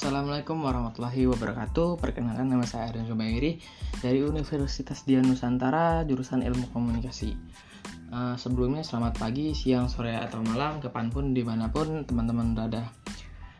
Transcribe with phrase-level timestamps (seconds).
[0.00, 2.00] Assalamualaikum warahmatullahi wabarakatuh.
[2.00, 3.60] Perkenalkan nama saya Aryan Zubairi
[4.00, 7.36] Dari Universitas Dian Nusantara Jurusan Ilmu Komunikasi.
[8.08, 12.88] Uh, Sebelumnya selamat pagi, siang, sore, atau malam Kapan pun, di mana pun teman-teman berada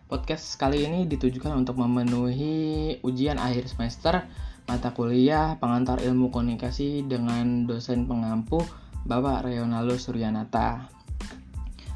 [0.09, 4.25] Podcast kali ini ditujukan untuk memenuhi ujian akhir semester
[4.64, 8.64] Mata kuliah pengantar ilmu komunikasi dengan dosen pengampu
[9.04, 10.88] Bapak Reonaldo Suryanata.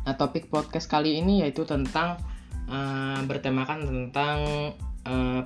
[0.04, 2.33] Nah topik podcast kali ini yaitu tentang
[2.68, 4.38] uh, bertemakan tentang
[5.04, 5.40] uh,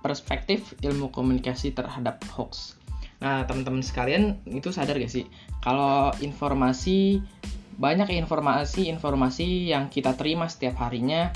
[0.00, 2.78] perspektif ilmu komunikasi terhadap hoax.
[3.18, 5.26] Nah, teman-teman sekalian itu sadar gak sih
[5.58, 7.18] kalau informasi
[7.78, 11.30] banyak informasi-informasi yang kita terima setiap harinya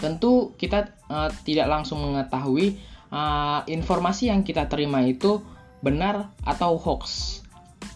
[0.00, 2.80] tentu kita uh, tidak langsung mengetahui
[3.12, 5.40] uh, informasi yang kita terima itu
[5.80, 7.38] benar atau hoax.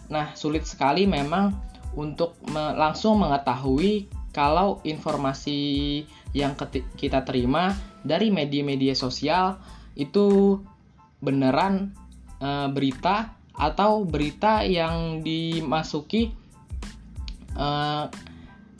[0.07, 1.51] Nah, sulit sekali memang
[1.97, 6.03] untuk me langsung mengetahui kalau informasi
[6.35, 6.53] yang
[6.95, 7.73] kita terima
[8.05, 9.57] dari media-media sosial
[9.97, 10.59] itu
[11.23, 11.97] beneran
[12.37, 16.29] e, berita atau berita yang dimasuki
[17.57, 18.05] eh,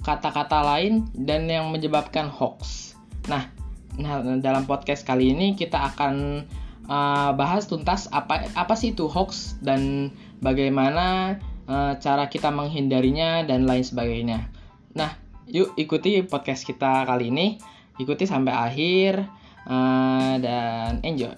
[0.05, 2.93] kata-kata lain dan yang menyebabkan hoax.
[3.27, 3.51] Nah,
[3.99, 6.47] nah dalam podcast kali ini kita akan
[6.87, 11.35] uh, bahas tuntas apa apa sih itu hoax dan bagaimana
[11.67, 14.47] uh, cara kita menghindarinya dan lain sebagainya.
[14.95, 15.11] Nah,
[15.47, 17.55] Yuk ikuti podcast kita kali ini,
[17.95, 19.23] ikuti sampai akhir
[19.63, 21.31] uh, dan enjoy.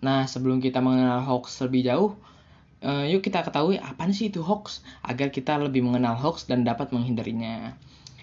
[0.00, 2.16] Nah, sebelum kita mengenal hoax lebih jauh,
[2.80, 6.88] uh, yuk kita ketahui apa sih itu hoax agar kita lebih mengenal hoax dan dapat
[6.88, 7.76] menghindarinya.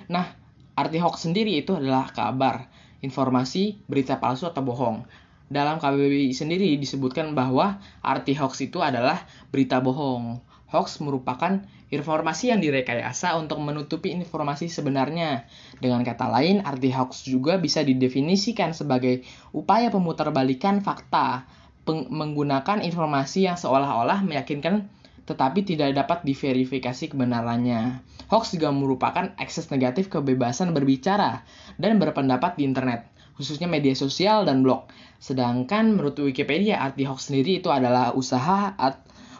[0.09, 0.33] Nah,
[0.73, 2.73] arti hoax sendiri itu adalah kabar,
[3.05, 5.05] informasi, berita palsu atau bohong.
[5.45, 11.61] Dalam KBBI sendiri disebutkan bahwa arti hoax itu adalah berita bohong Hoax merupakan
[11.93, 15.45] informasi yang direkayasa untuk menutupi informasi sebenarnya.
[15.77, 19.21] Dengan kata lain, arti hoax juga bisa didefinisikan sebagai
[19.53, 21.45] upaya pemutarbalikan fakta
[21.85, 24.89] menggunakan informasi yang seolah-olah meyakinkan
[25.25, 28.01] tetapi tidak dapat diverifikasi kebenarannya.
[28.29, 31.41] Hoax juga merupakan akses negatif kebebasan berbicara
[31.81, 34.85] dan berpendapat di internet, khususnya media sosial dan blog.
[35.17, 38.77] Sedangkan menurut Wikipedia, arti hoax sendiri itu adalah usaha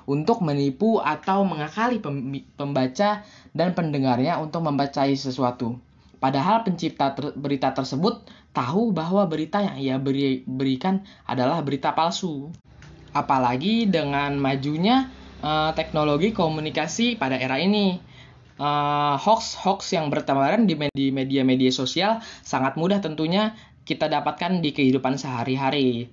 [0.05, 2.01] untuk menipu atau mengakali
[2.55, 5.77] pembaca dan pendengarnya untuk membacai sesuatu.
[6.21, 12.49] Padahal pencipta ter berita tersebut tahu bahwa berita yang ia beri berikan adalah berita palsu.
[13.11, 15.11] Apalagi dengan majunya
[15.43, 17.99] uh, teknologi komunikasi pada era ini.
[18.55, 20.79] Uh, hoax-hoax yang bertebaran di
[21.11, 23.51] media-media sosial sangat mudah tentunya
[23.83, 26.07] kita dapatkan di kehidupan sehari-hari.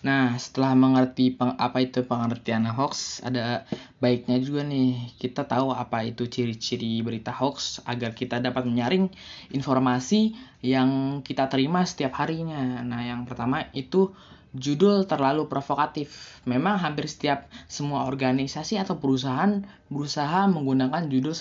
[0.00, 3.68] Nah, setelah mengerti peng, apa itu pengertian hoax, ada
[4.00, 9.12] baiknya juga nih kita tahu apa itu ciri-ciri berita hoax agar kita dapat menyaring
[9.52, 10.32] informasi
[10.64, 12.80] yang kita terima setiap harinya.
[12.80, 14.16] Nah, yang pertama itu
[14.56, 16.40] judul terlalu provokatif.
[16.48, 19.62] Memang hampir setiap semua organisasi atau perusahaan
[19.92, 21.36] berusaha menggunakan judul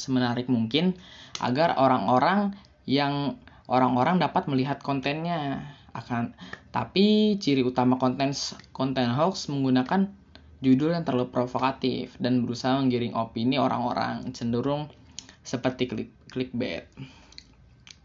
[0.00, 0.96] semenarik mungkin
[1.36, 2.56] agar orang-orang
[2.88, 3.36] yang
[3.70, 5.62] orang-orang dapat melihat kontennya
[5.92, 6.34] akan
[6.70, 8.30] tapi ciri utama konten
[8.70, 10.10] konten hoax menggunakan
[10.60, 14.92] judul yang terlalu provokatif dan berusaha menggiring opini orang-orang cenderung
[15.40, 16.86] seperti klik clickbait.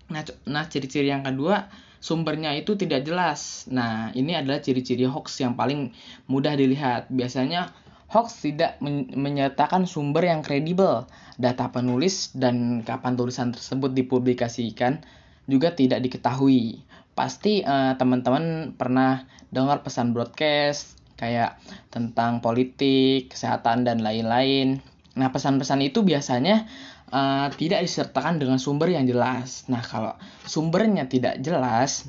[0.09, 1.67] Nah, nah ciri-ciri yang kedua
[2.05, 3.65] sumbernya itu tidak jelas.
[3.73, 5.89] Nah, ini adalah ciri-ciri hoax yang paling
[6.29, 7.09] mudah dilihat.
[7.09, 7.73] Biasanya
[8.13, 11.09] hoax tidak men menyatakan sumber yang kredibel.
[11.35, 15.03] Data penulis dan kapan tulisan tersebut dipublikasikan
[15.49, 16.79] juga tidak diketahui
[17.15, 21.55] pasti uh, teman-teman pernah dengar pesan broadcast kayak
[21.89, 24.83] tentang politik, kesehatan dan lain-lain.
[25.15, 26.67] Nah, pesan-pesan itu biasanya
[27.15, 29.63] uh, tidak disertakan dengan sumber yang jelas.
[29.71, 32.03] Nah, kalau sumbernya tidak jelas,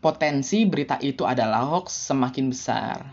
[0.00, 3.04] potensi berita itu adalah hoax semakin besar.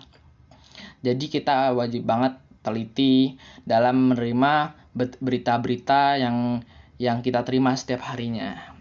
[1.04, 3.36] Jadi kita wajib banget teliti
[3.68, 6.60] dalam menerima berita-berita yang
[7.00, 8.79] yang kita terima setiap harinya.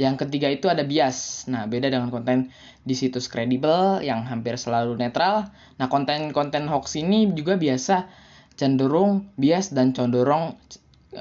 [0.00, 1.48] Yang ketiga itu ada bias.
[1.52, 2.48] Nah, beda dengan konten
[2.82, 5.52] di situs kredibel yang hampir selalu netral.
[5.76, 8.08] Nah, konten-konten hoax ini juga biasa
[8.56, 10.56] cenderung bias dan cenderung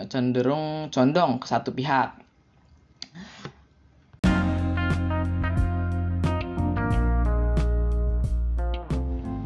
[0.08, 2.16] cenderung condong ke satu pihak.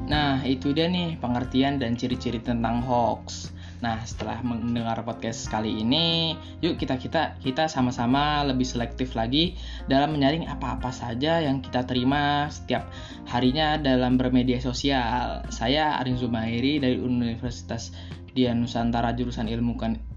[0.06, 3.50] Nah, itu dia nih pengertian dan ciri-ciri tentang hoax.
[3.84, 9.60] Nah, setelah mendengar podcast kali ini, yuk kita kita kita sama-sama lebih selektif lagi
[9.92, 12.88] dalam menyaring apa-apa saja yang kita terima setiap
[13.28, 15.44] harinya dalam bermedia sosial.
[15.52, 17.92] Saya Arin Zumairi dari Universitas
[18.36, 19.76] Dian Nusantara jurusan Ilmu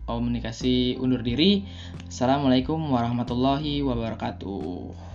[0.08, 1.66] Komunikasi undur diri.
[2.08, 5.07] Assalamualaikum warahmatullahi wabarakatuh.